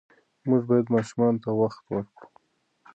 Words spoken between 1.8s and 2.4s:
ورکړو.